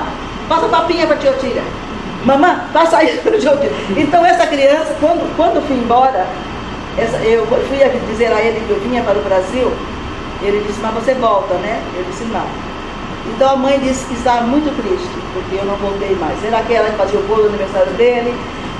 passa 0.48 0.68
papinha 0.68 1.06
para 1.06 1.16
tia 1.16 1.30
Otília. 1.30 1.62
Mamãe, 2.24 2.56
passa 2.72 2.98
aí 2.98 3.18
para 3.24 3.38
tia 3.38 3.52
Otília. 3.52 3.72
Então 3.96 4.24
essa 4.24 4.46
criança, 4.46 4.94
quando, 5.00 5.36
quando 5.36 5.66
fui 5.66 5.76
embora, 5.76 6.26
essa, 6.98 7.16
eu 7.18 7.46
fui 7.46 7.78
dizer 8.08 8.32
a 8.32 8.40
ele 8.40 8.60
que 8.66 8.70
eu 8.70 8.80
vinha 8.80 9.02
para 9.02 9.18
o 9.18 9.22
Brasil, 9.22 9.72
ele 10.42 10.64
disse, 10.66 10.80
mas 10.80 10.94
você 10.94 11.14
volta, 11.14 11.54
né? 11.54 11.82
Eu 11.96 12.04
disse, 12.04 12.24
não. 12.24 12.44
Então 13.34 13.50
a 13.50 13.56
mãe 13.56 13.78
disse 13.78 14.04
que 14.06 14.14
estava 14.14 14.42
muito 14.42 14.74
triste, 14.82 15.08
porque 15.32 15.56
eu 15.56 15.64
não 15.64 15.76
voltei 15.76 16.14
mais. 16.16 16.42
Era 16.44 16.58
aquela 16.58 16.90
que 16.90 16.96
fazia 16.96 17.18
o 17.18 17.22
bolo 17.24 17.44
no 17.44 17.48
aniversário 17.48 17.92
dele, 17.94 18.34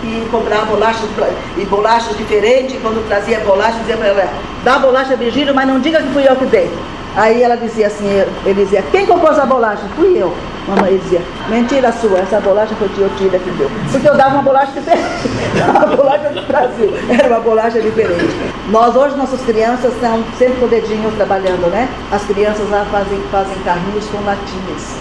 e 0.04 0.28
comprava 0.30 0.66
bolachas 0.66 1.08
e 1.56 1.64
bolachas 1.64 2.16
diferentes, 2.16 2.80
quando 2.80 3.06
trazia 3.08 3.40
bolacha, 3.40 3.78
dizia 3.80 3.96
para 3.96 4.08
ela, 4.08 4.28
dá 4.62 4.78
bolacha 4.78 5.16
Virgílio, 5.16 5.54
mas 5.54 5.66
não 5.66 5.80
diga 5.80 6.00
que 6.00 6.08
fui 6.10 6.26
eu 6.28 6.36
que 6.36 6.44
dei. 6.46 6.70
Aí 7.16 7.42
ela 7.42 7.56
dizia 7.56 7.86
assim, 7.86 8.06
ele 8.44 8.64
dizia, 8.64 8.82
quem 8.92 9.06
comprou 9.06 9.32
essa 9.32 9.46
bolacha? 9.46 9.82
Fui 9.96 10.16
eu. 10.16 10.34
Mamãe 10.68 10.98
dizia, 10.98 11.22
mentira 11.48 11.92
sua, 11.92 12.18
essa 12.18 12.40
bolacha 12.40 12.74
foi 12.74 12.88
tio 12.88 13.08
Tília 13.16 13.38
que 13.38 13.50
deu. 13.52 13.70
Porque 13.92 14.08
eu 14.08 14.16
dava 14.16 14.34
uma 14.34 14.42
bolacha 14.42 14.72
diferente. 14.72 15.06
uma 15.70 15.96
bolacha 15.96 16.28
do 16.30 16.42
Brasil. 16.42 16.92
Era 17.08 17.28
uma 17.28 17.40
bolacha 17.40 17.80
diferente. 17.80 18.36
Nós 18.70 18.96
hoje, 18.96 19.16
nossas 19.16 19.40
crianças 19.42 19.94
estão 19.94 20.24
sempre 20.36 20.56
com 20.56 20.66
o 20.66 20.68
dedinho 20.68 21.12
trabalhando, 21.12 21.70
né? 21.70 21.88
As 22.10 22.24
crianças 22.24 22.68
lá 22.68 22.84
fazem, 22.90 23.20
fazem 23.30 23.56
carrinhos 23.64 24.06
com 24.06 24.18
latinhas. 24.24 24.96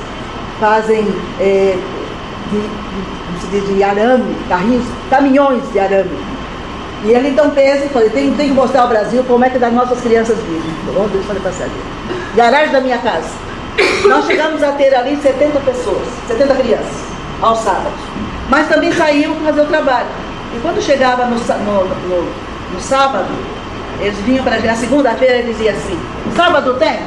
Fazem 0.60 1.08
é, 1.40 1.76
de, 2.52 3.60
de, 3.60 3.74
de 3.74 3.84
arame, 3.84 4.36
carrinhos, 4.48 4.86
caminhões 5.10 5.64
de 5.72 5.80
arame. 5.80 6.36
E 7.06 7.12
ele 7.12 7.30
então 7.30 7.50
pensa 7.50 7.88
falou, 7.90 8.10
tem, 8.12 8.34
tem 8.36 8.50
que 8.50 8.54
mostrar 8.54 8.82
ao 8.82 8.88
Brasil 8.88 9.24
como 9.28 9.44
é 9.44 9.50
que 9.50 9.64
as 9.64 9.74
nossas 9.74 10.00
crianças 10.02 10.38
vivem. 10.38 10.72
Onde 10.96 11.16
eles 11.16 11.26
falei 11.26 11.42
para 11.42 11.52
Garagem 12.36 12.72
da 12.72 12.82
minha 12.82 12.98
casa. 13.00 13.30
Nós 14.08 14.26
chegamos 14.26 14.64
a 14.64 14.72
ter 14.74 14.94
ali 14.96 15.18
70 15.18 15.60
pessoas, 15.60 16.08
70 16.28 16.56
crianças, 16.56 17.06
aos 17.42 17.60
sábados. 17.60 18.00
Mas 18.50 18.68
também 18.68 18.92
saíam 18.92 19.34
para 19.36 19.52
fazer 19.52 19.62
o 19.62 19.66
trabalho. 19.66 20.08
E 20.56 20.60
quando 20.60 20.82
chegava 20.82 21.26
no, 21.26 21.38
no, 21.38 21.84
no, 21.84 22.32
no 22.74 22.80
sábado, 22.80 23.28
eles 24.00 24.18
vinham 24.20 24.44
para 24.44 24.56
a 24.56 24.58
gente, 24.58 24.68
na 24.68 24.76
segunda-feira 24.76 25.38
ele 25.38 25.52
dizia 25.52 25.72
assim, 25.72 26.00
sábado 26.36 26.76
tem? 26.76 27.00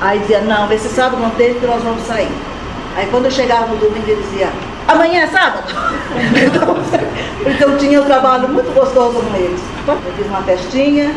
Aí 0.00 0.18
dizia, 0.18 0.40
não, 0.40 0.70
esse 0.72 0.88
sábado 0.88 1.22
não 1.22 1.30
tem 1.30 1.52
porque 1.52 1.66
nós 1.66 1.82
vamos 1.82 2.02
sair. 2.02 2.32
Aí 2.96 3.06
quando 3.10 3.26
eu 3.26 3.30
chegava 3.30 3.66
no 3.66 3.76
domingo 3.76 4.04
ele 4.06 4.22
dizia, 4.22 4.48
amanhã 4.88 5.22
é 5.22 5.26
sábado? 5.28 5.72
então, 6.44 6.76
então 7.46 7.78
tinha 7.78 8.02
um 8.02 8.04
trabalho 8.04 8.48
muito 8.48 8.74
gostoso 8.74 9.20
com 9.20 9.36
eles. 9.36 9.60
Eu 9.86 10.12
fiz 10.16 10.26
uma 10.26 10.42
festinha, 10.42 11.14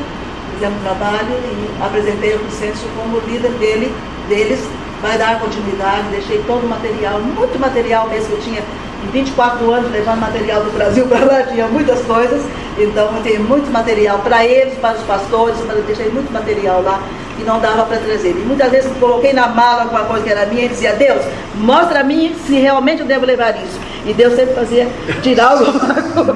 fizemos 0.55 0.77
um 0.79 0.83
trabalho 0.83 1.29
e 1.29 1.83
apresentei 1.83 2.35
o 2.35 2.39
Vicêncio 2.39 2.88
como 2.97 3.19
líder 3.19 3.51
dele, 3.51 3.93
deles, 4.27 4.59
vai 5.01 5.17
dar 5.17 5.39
continuidade, 5.39 6.07
deixei 6.09 6.41
todo 6.47 6.65
o 6.65 6.69
material, 6.69 7.19
muito 7.19 7.59
material 7.59 8.07
mesmo 8.09 8.27
que 8.27 8.33
eu 8.33 8.41
tinha 8.41 8.63
em 9.03 9.12
24 9.12 9.71
anos 9.71 9.91
levando 9.91 10.19
material 10.19 10.63
do 10.63 10.71
Brasil 10.71 11.05
para 11.07 11.25
lá, 11.25 11.43
tinha 11.43 11.67
muitas 11.67 12.01
coisas, 12.01 12.41
então 12.77 13.09
tem 13.24 13.38
muito 13.39 13.71
material 13.71 14.19
para 14.19 14.43
eles, 14.45 14.74
para 14.79 14.95
os 14.97 15.03
pastores, 15.03 15.57
deixei 15.85 16.09
muito 16.09 16.31
material 16.31 16.81
lá 16.81 17.01
que 17.38 17.43
não 17.43 17.59
dava 17.59 17.85
para 17.85 17.97
trazer. 17.97 18.31
E 18.31 18.45
muitas 18.45 18.71
vezes 18.71 18.91
coloquei 18.97 19.33
na 19.33 19.47
mala 19.47 19.83
alguma 19.83 20.05
coisa 20.05 20.24
que 20.24 20.29
era 20.29 20.45
minha 20.45 20.65
e 20.65 20.69
dizia, 20.69 20.93
Deus, 20.93 21.21
mostra 21.55 22.00
a 22.00 22.03
mim 22.03 22.33
se 22.45 22.57
realmente 22.57 23.01
eu 23.01 23.07
devo 23.07 23.25
levar 23.25 23.55
isso. 23.57 23.79
E 24.05 24.13
Deus 24.13 24.35
sempre 24.35 24.55
fazia 24.55 24.88
tirar 25.21 25.51
alguma 25.59 25.95
coisa 26.33 26.35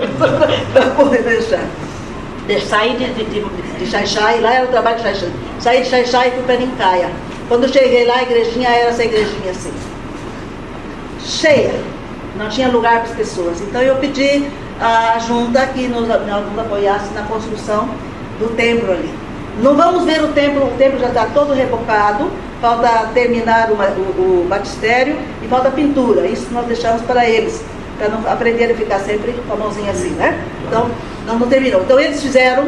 para 0.73 0.85
poder 0.91 1.23
deixar. 1.23 1.63
Saí 2.57 2.95
de, 2.95 3.13
de, 3.13 3.23
de, 3.25 3.41
de 3.79 3.85
Xaixai, 3.85 4.39
lá 4.39 4.53
era 4.53 4.65
o 4.65 4.69
trabalho 4.69 4.97
de 4.97 5.03
Xaixai. 5.03 5.31
Saí 5.59 5.83
de 5.83 5.89
Xaixai 5.89 6.29
e 6.29 6.31
fui 6.31 6.43
para 6.43 6.55
Nincaia. 6.55 7.09
Quando 7.47 7.71
cheguei 7.71 8.05
lá, 8.05 8.17
a 8.17 8.23
igrejinha 8.23 8.69
era 8.69 8.89
essa 8.89 9.03
igrejinha 9.03 9.51
assim. 9.51 9.73
Cheia. 11.23 11.73
Não 12.37 12.47
tinha 12.47 12.69
lugar 12.69 13.01
para 13.01 13.09
as 13.09 13.17
pessoas. 13.17 13.59
Então 13.61 13.81
eu 13.81 13.95
pedi 13.97 14.47
a 14.79 15.19
junta 15.19 15.65
que 15.67 15.87
nos, 15.87 16.07
nos 16.07 16.59
apoiasse 16.59 17.13
na 17.13 17.23
construção 17.23 17.89
do 18.39 18.55
templo 18.55 18.91
ali. 18.91 19.13
Não 19.61 19.75
vamos 19.75 20.05
ver 20.05 20.23
o 20.23 20.29
templo, 20.29 20.65
o 20.65 20.77
templo 20.77 20.99
já 20.99 21.07
está 21.07 21.25
todo 21.25 21.53
rebocado, 21.53 22.31
falta 22.61 23.09
terminar 23.13 23.69
o, 23.69 23.73
o, 23.73 24.43
o 24.43 24.47
batistério 24.47 25.17
e 25.43 25.47
falta 25.47 25.69
pintura. 25.69 26.25
Isso 26.27 26.47
nós 26.51 26.65
deixamos 26.65 27.01
para 27.01 27.27
eles, 27.27 27.61
para 27.97 28.07
não 28.07 28.25
aprenderem 28.31 28.73
a 28.73 28.77
ficar 28.77 28.99
sempre 28.99 29.33
com 29.45 29.53
a 29.53 29.57
mãozinha 29.57 29.91
assim, 29.91 30.11
né? 30.11 30.41
Então, 30.65 30.89
não, 31.29 31.39
não 31.39 31.47
terminou. 31.47 31.81
Então 31.81 31.99
eles 31.99 32.21
fizeram, 32.21 32.67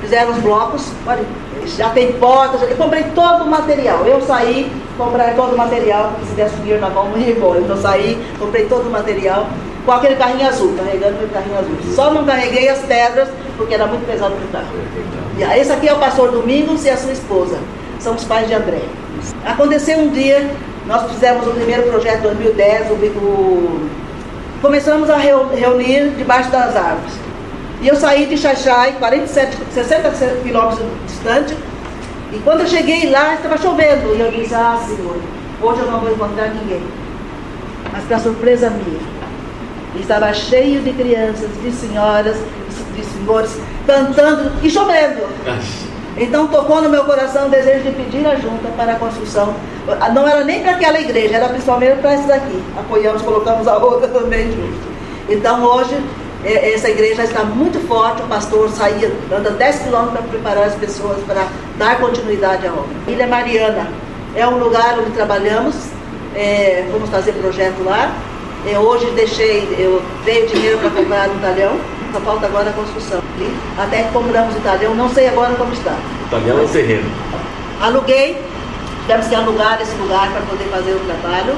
fizeram 0.00 0.32
os 0.32 0.38
blocos, 0.38 0.86
olha, 1.06 1.24
já 1.66 1.88
tem 1.90 2.12
portas, 2.12 2.62
eu 2.62 2.76
comprei 2.76 3.04
todo 3.14 3.44
o 3.44 3.50
material. 3.50 4.04
Eu 4.06 4.20
saí, 4.20 4.70
comprei 4.98 5.32
todo 5.34 5.54
o 5.54 5.56
material, 5.56 6.10
porque 6.10 6.26
se 6.26 6.32
desse 6.34 6.56
dinheiro 6.56 6.80
na 6.80 6.90
mão, 6.90 7.08
não 7.08 7.18
ia 7.18 7.32
embora. 7.32 7.60
Então 7.60 7.76
saí, 7.76 8.22
comprei 8.38 8.66
todo 8.66 8.86
o 8.86 8.90
material 8.90 9.46
com 9.84 9.92
aquele 9.92 10.16
carrinho 10.16 10.46
azul, 10.46 10.74
carregando 10.76 11.14
aquele 11.14 11.32
carrinho 11.32 11.58
azul. 11.58 11.76
Só 11.94 12.12
não 12.12 12.24
carreguei 12.24 12.68
as 12.68 12.80
pedras, 12.80 13.28
porque 13.56 13.74
era 13.74 13.86
muito 13.86 14.06
pesado 14.06 14.34
para 14.34 14.44
o 14.44 14.48
carro. 14.48 15.58
Esse 15.58 15.72
aqui 15.72 15.88
é 15.88 15.92
o 15.92 15.98
pastor 15.98 16.30
Domingos 16.30 16.84
e 16.84 16.90
a 16.90 16.96
sua 16.96 17.12
esposa. 17.12 17.58
São 17.98 18.14
os 18.14 18.24
pais 18.24 18.46
de 18.46 18.54
André. 18.54 18.82
Aconteceu 19.44 19.98
um 19.98 20.10
dia, 20.10 20.50
nós 20.86 21.10
fizemos 21.10 21.46
o 21.46 21.50
primeiro 21.50 21.84
projeto 21.84 22.18
em 22.18 22.22
2010, 22.22 22.90
o, 22.90 22.94
o, 22.94 23.90
começamos 24.60 25.08
a 25.10 25.16
reunir 25.16 26.10
debaixo 26.16 26.50
das 26.50 26.76
árvores. 26.76 27.23
E 27.84 27.88
eu 27.88 27.96
saí 27.96 28.24
de 28.24 28.38
Xaxai, 28.38 28.94
47, 28.98 29.58
60 29.74 30.10
quilômetros 30.42 30.88
distante, 31.06 31.54
e 32.32 32.38
quando 32.38 32.60
eu 32.60 32.66
cheguei 32.66 33.10
lá, 33.10 33.34
estava 33.34 33.58
chovendo. 33.58 34.16
E 34.16 34.20
eu 34.20 34.30
disse, 34.32 34.54
ah, 34.54 34.80
Senhor, 34.86 35.18
hoje 35.60 35.80
eu 35.80 35.90
não 35.90 36.00
vou 36.00 36.10
encontrar 36.10 36.48
ninguém. 36.48 36.82
Mas 37.92 38.04
para 38.04 38.18
surpresa 38.20 38.70
minha, 38.70 38.98
estava 40.00 40.32
cheio 40.32 40.80
de 40.80 40.94
crianças, 40.94 41.50
de 41.62 41.70
senhoras, 41.72 42.38
de 42.96 43.04
senhores, 43.04 43.54
cantando 43.86 44.50
e 44.62 44.70
chovendo. 44.70 45.20
Então 46.16 46.46
tocou 46.48 46.80
no 46.80 46.88
meu 46.88 47.04
coração 47.04 47.48
o 47.48 47.50
desejo 47.50 47.82
de 47.82 47.90
pedir 47.90 48.26
a 48.26 48.36
junta 48.36 48.68
para 48.78 48.92
a 48.92 48.96
construção. 48.96 49.54
Não 50.14 50.26
era 50.26 50.42
nem 50.42 50.62
para 50.62 50.70
aquela 50.70 50.98
igreja, 50.98 51.36
era 51.36 51.48
principalmente 51.50 51.98
para 51.98 52.14
essa 52.14 52.28
daqui. 52.28 52.64
Apoiamos, 52.78 53.20
colocamos 53.20 53.68
a 53.68 53.76
outra 53.76 54.08
também 54.08 54.50
junto. 54.50 54.94
Então 55.28 55.62
hoje 55.62 56.02
essa 56.44 56.90
igreja 56.90 57.24
está 57.24 57.42
muito 57.42 57.80
forte, 57.88 58.22
o 58.22 58.26
pastor 58.26 58.68
saía, 58.70 59.10
anda 59.34 59.50
10 59.50 59.78
quilômetros 59.78 60.18
para 60.18 60.28
preparar 60.28 60.64
as 60.64 60.74
pessoas 60.74 61.18
para 61.26 61.46
dar 61.78 61.98
continuidade 61.98 62.66
à 62.66 62.72
obra. 62.72 62.90
Ilha 63.08 63.26
Mariana 63.26 63.88
é 64.36 64.46
um 64.46 64.58
lugar 64.58 64.98
onde 64.98 65.10
trabalhamos, 65.12 65.74
é, 66.34 66.86
vamos 66.92 67.08
fazer 67.08 67.32
projeto 67.32 67.82
lá. 67.82 68.12
Eu 68.66 68.80
hoje 68.80 69.10
deixei, 69.12 69.74
eu 69.78 70.02
dei 70.24 70.46
dinheiro 70.46 70.78
para 70.78 70.90
comprar 70.90 71.28
um 71.30 71.38
talhão, 71.38 71.78
só 72.12 72.20
falta 72.20 72.46
agora 72.46 72.70
a 72.70 72.72
construção. 72.74 73.22
Até 73.78 74.02
que 74.02 74.12
compramos 74.12 74.54
o 74.54 74.60
talhão, 74.60 74.94
não 74.94 75.08
sei 75.08 75.28
agora 75.28 75.54
como 75.54 75.72
está. 75.72 75.96
O 76.26 76.30
talhão 76.30 76.58
é 76.58 76.62
o 76.62 76.68
terreno. 76.68 77.10
Aluguei, 77.80 78.38
tivemos 79.02 79.26
que 79.28 79.34
alugar 79.34 79.80
esse 79.80 79.94
lugar 79.96 80.30
para 80.30 80.42
poder 80.42 80.64
fazer 80.64 80.92
o 80.92 81.00
trabalho 81.00 81.54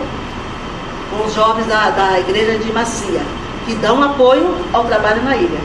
com 1.10 1.24
os 1.24 1.34
jovens 1.34 1.66
da, 1.66 1.90
da 1.90 2.18
igreja 2.20 2.58
de 2.58 2.72
Macia 2.72 3.20
que 3.66 3.74
dão 3.74 4.02
apoio 4.02 4.54
ao 4.72 4.84
trabalho 4.84 5.22
na 5.22 5.36
ilha. 5.36 5.58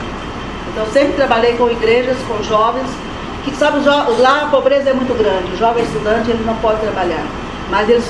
Então 0.72 0.84
sempre 0.92 1.12
trabalhei 1.12 1.56
com 1.56 1.70
igrejas, 1.70 2.16
com 2.26 2.42
jovens, 2.42 2.88
que 3.44 3.54
sabe, 3.56 3.78
lá 3.86 4.42
a 4.42 4.46
pobreza 4.46 4.90
é 4.90 4.92
muito 4.92 5.16
grande, 5.16 5.52
o 5.52 5.56
jovem 5.56 5.84
estudante 5.84 6.30
ele 6.30 6.44
não 6.44 6.56
pode 6.56 6.80
trabalhar. 6.80 7.24
Mas 7.70 7.88
eles 7.88 8.04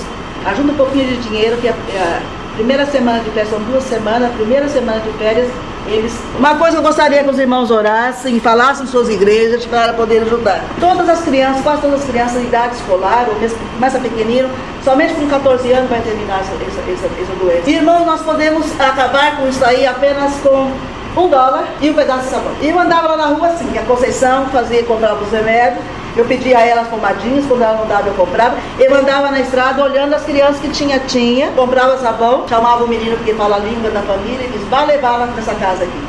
ajudam 0.47 0.75
um 0.75 0.77
pouquinho 0.77 1.07
de 1.07 1.17
dinheiro, 1.19 1.57
que 1.59 1.69
a, 1.69 1.73
a 1.73 2.55
primeira 2.55 2.87
semana 2.87 3.21
de 3.21 3.31
férias 3.31 3.51
são 3.51 3.61
duas 3.61 3.85
semanas, 3.85 4.31
a 4.31 4.35
primeira 4.35 4.69
semana 4.69 5.01
de 5.01 5.11
férias 5.19 5.49
eles... 5.87 6.12
Uma 6.39 6.55
coisa 6.57 6.73
que 6.73 6.79
eu 6.79 6.83
gostaria 6.83 7.25
que 7.25 7.31
os 7.31 7.39
irmãos 7.39 7.71
orassem 7.71 8.37
e 8.37 8.41
falassem 8.41 8.85
em 8.85 8.89
suas 8.89 9.09
igrejas 9.09 9.67
para 9.67 9.93
poder 9.93 10.23
ajudar. 10.23 10.62
Todas 10.79 11.09
as 11.09 11.23
crianças, 11.23 11.62
quase 11.62 11.83
todas 11.83 12.01
as 12.01 12.07
crianças 12.07 12.43
em 12.43 12.47
idade 12.47 12.77
escolar, 12.77 13.27
ou 13.29 13.39
mesmo 13.41 13.59
começa 13.75 13.99
pequenino, 13.99 14.49
somente 14.85 15.15
com 15.15 15.27
14 15.29 15.73
anos 15.73 15.91
vai 15.91 16.01
terminar 16.01 16.41
essa, 16.41 16.53
essa, 16.53 16.91
essa, 16.91 17.07
essa 17.21 17.35
doença. 17.41 17.71
Irmãos, 17.71 18.07
nós 18.07 18.23
podemos 18.23 18.81
acabar 18.81 19.37
com 19.37 19.49
isso 19.49 19.65
aí 19.65 19.87
apenas 19.87 20.35
com 20.37 20.71
um 21.17 21.29
dólar 21.29 21.65
e 21.81 21.91
um 21.91 21.95
pedaço 21.95 22.25
de 22.25 22.31
sabão. 22.31 22.53
E 22.61 22.69
eu 22.69 22.79
andava 22.79 23.09
lá 23.09 23.17
na 23.17 23.27
rua 23.27 23.49
assim, 23.49 23.77
a 23.77 23.83
Conceição 23.83 24.47
fazia, 24.47 24.83
comprava 24.85 25.23
os 25.23 25.31
remédios, 25.31 25.85
eu 26.16 26.25
pedia 26.26 26.59
a 26.59 26.61
ela 26.61 26.83
as 26.83 26.88
pomadinhas, 26.88 27.47
quando 27.47 27.62
ela 27.62 27.78
não 27.78 27.87
dava 27.87 28.09
eu 28.09 28.14
comprava. 28.14 28.57
Eu 28.78 28.95
andava 28.95 29.31
na 29.31 29.40
estrada 29.40 29.83
olhando 29.83 30.14
as 30.14 30.25
crianças 30.25 30.61
que 30.61 30.69
tinha, 30.69 30.99
tinha, 31.00 31.50
comprava 31.52 31.97
sabão, 31.99 32.47
chamava 32.47 32.85
o 32.85 32.88
menino 32.88 33.16
que 33.19 33.33
fala 33.35 33.57
a 33.57 33.59
língua 33.59 33.90
da 33.90 34.02
família 34.02 34.45
e 34.45 34.50
disse, 34.52 34.64
vá 34.66 34.85
levar 34.85 35.16
lá 35.16 35.26
nessa 35.26 35.54
casa 35.54 35.85
aqui. 35.85 36.02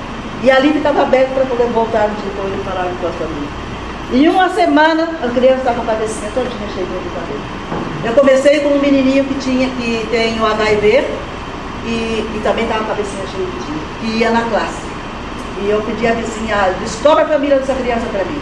E 0.43 0.51
ali 0.51 0.73
ficava 0.73 1.03
aberto 1.03 1.33
para 1.33 1.45
poder 1.45 1.67
voltar 1.67 2.09
no 2.09 2.15
dia 2.15 2.25
depois 2.25 2.53
e 2.53 2.63
falar 2.63 2.91
com 2.99 3.07
a 3.07 3.11
família. 3.11 3.49
Em 4.11 4.27
uma 4.27 4.49
semana, 4.49 5.09
a 5.23 5.27
criança 5.29 5.59
estava 5.59 5.77
com 5.77 5.89
a 5.89 5.93
cabecinha 5.93 6.29
todinha 6.35 6.69
cheia 6.73 6.85
de 6.85 7.09
cabelo. 7.09 7.63
Eu 8.03 8.13
comecei 8.13 8.59
com 8.59 8.69
um 8.69 8.79
menininho 8.79 9.23
que 9.23 9.35
tinha, 9.35 9.69
que 9.69 10.05
tem 10.11 10.39
o 10.39 10.45
HIV 10.45 11.07
e, 11.85 11.89
e 11.89 12.41
também 12.43 12.65
estava 12.65 12.83
com 12.83 12.91
a 12.91 12.95
cabecinha 12.95 13.25
cheia 13.25 13.45
de 13.45 13.65
tinta, 13.65 13.85
que 14.01 14.07
ia 14.17 14.31
na 14.31 14.41
classe. 14.41 14.83
E 15.61 15.69
eu 15.69 15.81
pedi 15.81 16.05
à 16.05 16.13
vizinha, 16.13 16.75
descobre 16.81 17.23
a 17.23 17.27
família 17.27 17.57
dessa 17.57 17.73
criança 17.73 18.05
para 18.11 18.25
mim. 18.25 18.41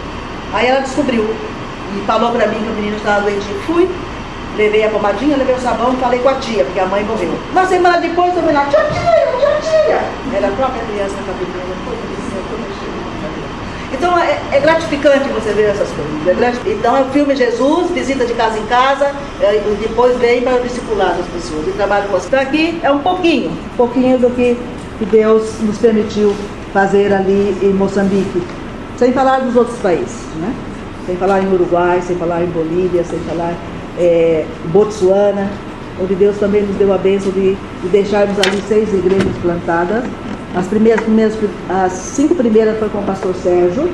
Aí 0.53 0.67
ela 0.67 0.81
descobriu 0.81 1.23
e 1.95 2.05
falou 2.05 2.31
para 2.31 2.47
mim 2.47 2.57
que 2.57 2.69
o 2.69 2.73
menino 2.73 2.97
estava 2.97 3.21
doente. 3.21 3.45
Fui, 3.65 3.89
levei 4.57 4.85
a 4.85 4.89
pomadinha, 4.89 5.37
levei 5.37 5.55
o 5.55 5.59
sabão, 5.59 5.95
falei 5.97 6.19
com 6.19 6.29
a 6.29 6.35
tia, 6.35 6.63
porque 6.65 6.79
a 6.79 6.85
mãe 6.85 7.03
morreu. 7.03 7.33
Uma 7.51 7.65
semana 7.65 7.99
depois 7.99 8.35
eu 8.35 8.43
fui 8.43 8.53
lá, 8.53 8.65
tia, 8.65 8.79
tia, 8.79 9.37
tia, 9.39 9.61
tia. 9.61 10.37
Era 10.37 10.47
a 10.47 10.51
própria 10.51 10.83
criança 10.83 11.15
na 11.15 11.33
cabelinha, 11.33 11.71
então 14.01 14.17
é, 14.17 14.41
é, 14.51 14.59
gratificante 14.59 15.29
você 15.29 15.51
ver 15.53 15.69
essas 15.69 15.87
coisas. 15.89 16.65
É 16.65 16.71
então 16.71 16.97
é 16.97 17.01
o 17.01 17.05
filme 17.11 17.35
Jesus, 17.35 17.91
visita 17.91 18.25
de 18.25 18.33
casa 18.33 18.57
em 18.57 18.65
casa, 18.65 19.11
é, 19.39 19.57
e 19.57 19.77
depois 19.79 20.17
vem 20.17 20.41
para 20.41 20.57
discipular 20.59 21.15
as 21.19 21.27
pessoas 21.27 21.67
e 21.67 21.71
trabalha 21.71 22.05
com 22.07 22.13
você. 22.13 22.27
Então 22.27 22.39
aqui 22.39 22.79
é 22.81 22.89
um 22.89 22.97
pouquinho, 22.97 23.51
um 23.51 23.77
pouquinho 23.77 24.17
do 24.17 24.31
que 24.31 24.57
Deus 25.01 25.59
nos 25.59 25.77
permitiu 25.77 26.35
fazer 26.73 27.13
ali 27.13 27.55
em 27.61 27.73
Moçambique. 27.73 28.41
Sem 29.01 29.11
falar 29.13 29.39
dos 29.39 29.55
outros 29.55 29.79
países, 29.79 30.27
né? 30.39 30.53
Sem 31.07 31.15
falar 31.15 31.41
em 31.41 31.51
Uruguai, 31.51 31.99
sem 32.03 32.15
falar 32.17 32.43
em 32.43 32.45
Bolívia, 32.45 33.03
sem 33.03 33.17
falar 33.21 33.55
é, 33.97 34.45
Botsuana. 34.65 35.49
onde 35.99 36.13
Deus 36.13 36.37
também 36.37 36.61
nos 36.61 36.75
deu 36.75 36.93
a 36.93 36.99
bênção 36.99 37.31
de, 37.31 37.55
de 37.55 37.89
deixarmos 37.89 38.37
ali 38.37 38.61
seis 38.67 38.93
igrejas 38.93 39.35
plantadas. 39.41 40.03
As 40.55 40.67
primeiras, 40.67 41.03
primeiras, 41.03 41.35
as 41.67 41.93
cinco 41.93 42.35
primeiras 42.35 42.77
foi 42.77 42.89
com 42.89 42.99
o 42.99 43.03
pastor 43.03 43.33
Sérgio, 43.33 43.89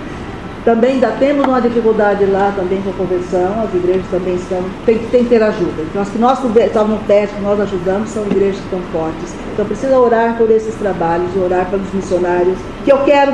também 0.67 0.95
ainda 0.95 1.11
temos 1.11 1.47
uma 1.47 1.61
dificuldade 1.61 2.25
lá 2.25 2.51
também 2.53 2.81
com 2.81 2.89
a 2.89 2.93
conversão, 2.93 3.63
as 3.63 3.73
igrejas 3.73 4.05
também 4.11 4.35
estão, 4.35 4.61
tem, 4.85 4.97
tem 4.97 5.23
que 5.23 5.29
ter 5.29 5.41
ajuda. 5.41 5.81
Então 5.83 6.01
as 6.01 6.09
que 6.09 6.17
nós 6.17 6.39
estamos 6.43 6.89
no 6.89 7.07
teste, 7.07 7.39
nós 7.39 7.57
ajudamos, 7.61 8.09
são 8.09 8.25
igrejas 8.25 8.57
que 8.57 8.65
estão 8.65 8.81
fortes. 8.91 9.33
Então 9.53 9.65
precisa 9.65 9.97
orar 9.97 10.35
por 10.37 10.51
esses 10.51 10.75
trabalhos, 10.75 11.33
orar 11.37 11.69
pelos 11.69 11.89
missionários, 11.93 12.57
que 12.83 12.91
eu 12.91 12.97
quero 13.05 13.31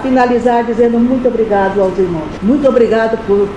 finalizar 0.00 0.62
dizendo 0.62 0.96
muito 1.00 1.26
obrigado 1.26 1.80
aos 1.82 1.98
irmãos. 1.98 2.30
Muito 2.40 2.68
obrigado 2.68 3.18
por 3.26 3.48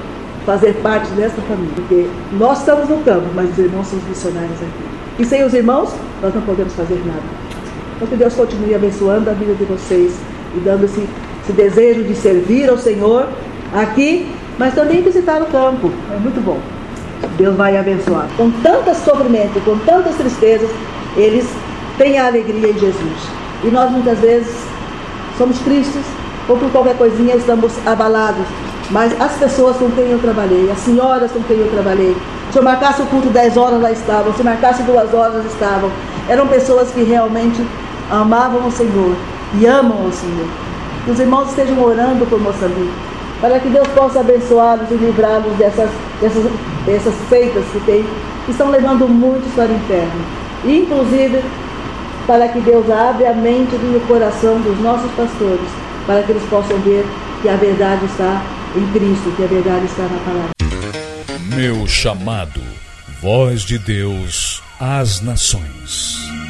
fazer 0.44 0.74
parte 0.82 1.08
dessa 1.12 1.40
família, 1.44 1.72
porque 1.76 2.08
nós 2.32 2.62
estamos 2.62 2.90
no 2.90 2.98
campo, 3.04 3.28
mas 3.36 3.48
os 3.52 3.60
irmãos 3.60 3.86
são 3.86 4.00
os 4.00 4.06
missionários 4.06 4.58
aqui. 4.60 5.22
E 5.22 5.26
sem 5.26 5.44
os 5.44 5.54
irmãos, 5.54 5.94
nós 6.20 6.34
não 6.34 6.42
podemos 6.42 6.74
fazer 6.74 7.00
nada. 7.06 7.22
Então 7.96 8.08
que 8.08 8.16
Deus 8.16 8.34
continue 8.34 8.74
abençoando 8.74 9.30
a 9.30 9.34
vida 9.34 9.54
de 9.54 9.66
vocês 9.66 10.18
e 10.56 10.60
dando 10.62 10.86
esse 10.86 11.08
esse 11.44 11.52
desejo 11.52 12.04
de 12.04 12.16
servir 12.16 12.70
ao 12.70 12.78
Senhor 12.78 13.28
aqui, 13.74 14.28
mas 14.58 14.74
também 14.74 15.02
visitar 15.02 15.42
o 15.42 15.46
campo. 15.46 15.92
É 16.14 16.18
muito 16.18 16.42
bom. 16.44 16.58
Deus 17.38 17.56
vai 17.56 17.78
abençoar. 17.78 18.28
Com 18.38 18.50
tanto 18.64 18.94
sofrimento, 18.96 19.64
com 19.66 19.78
tantas 19.80 20.16
tristezas, 20.16 20.70
eles 21.18 21.46
têm 21.98 22.18
a 22.18 22.28
alegria 22.28 22.70
em 22.70 22.80
Jesus. 22.80 23.30
E 23.64 23.68
nós 23.68 23.92
muitas 23.92 24.20
vezes 24.20 24.56
somos 25.38 25.58
tristes, 25.60 26.04
ou 26.48 26.58
por 26.58 26.70
qualquer 26.72 26.98
coisinha 26.98 27.36
estamos 27.36 27.74
abalados. 27.86 28.46
Mas 28.90 29.20
as 29.20 29.34
pessoas 29.34 29.78
com 29.78 29.90
quem 29.92 30.12
eu 30.12 30.20
trabalhei, 30.20 30.70
as 30.72 30.80
senhoras 30.80 31.32
com 31.32 31.42
quem 31.44 31.58
eu 31.58 31.70
trabalhei, 31.72 32.16
se 32.52 32.60
eu 32.60 32.64
marcasse 32.64 33.02
o 33.02 33.06
culto 33.08 33.30
10 33.30 33.58
horas, 33.58 33.82
lá 33.82 33.92
estavam, 33.92 34.34
se 34.34 34.44
marcasse 34.44 34.84
duas 34.84 35.14
horas, 35.14 35.46
estavam. 35.46 35.90
Eram 36.30 36.48
pessoas 36.48 36.92
que 36.92 37.04
realmente 37.04 37.62
amavam 38.12 38.68
o 38.68 38.72
Senhor 38.72 39.16
e 39.60 39.66
amam 39.66 40.06
o 40.06 40.12
Senhor 40.12 40.63
que 41.04 41.12
os 41.12 41.20
irmãos 41.20 41.50
estejam 41.50 41.82
orando 41.84 42.26
por 42.26 42.40
Moçambique, 42.40 42.94
para 43.42 43.60
que 43.60 43.70
Deus 43.70 43.88
possa 43.90 44.22
abençoá-los 44.22 44.90
e 44.90 44.96
livrá-los 44.96 45.56
dessas, 45.58 45.90
dessas, 46.22 46.44
dessas 46.86 47.14
que 47.72 47.80
tem, 47.86 48.06
que 48.46 48.52
estão 48.52 48.70
levando 48.70 49.08
muitos 49.08 49.52
para 49.54 49.66
o 49.66 49.76
inferno. 49.76 50.26
inclusive, 50.66 51.44
para 52.26 52.48
que 52.48 52.60
Deus 52.62 52.90
abra 52.90 53.32
a 53.32 53.34
mente 53.34 53.76
e 53.76 53.98
o 53.98 54.08
coração 54.08 54.60
dos 54.62 54.80
nossos 54.80 55.12
pastores, 55.12 55.70
para 56.08 56.24
que 56.24 56.32
eles 56.32 56.44
possam 56.50 56.78
ver 56.80 57.06
que 57.42 57.50
a 57.50 57.56
verdade 57.58 58.06
está 58.06 58.42
em 58.76 58.88
Cristo, 58.94 59.34
que 59.36 59.44
a 59.44 59.48
verdade 59.48 59.86
está 59.86 60.04
na 60.04 60.20
palavra. 60.20 60.50
Meu 61.56 61.86
chamado, 61.86 62.62
voz 63.22 63.62
de 63.62 63.78
Deus 63.78 64.64
às 64.80 65.22
nações. 65.22 66.43